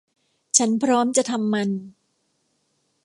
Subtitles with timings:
[0.57, 1.69] ฉันพร้อมจะทำมัน